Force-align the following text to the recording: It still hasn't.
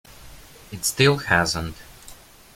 It 0.71 0.83
still 0.83 1.17
hasn't. 1.17 1.75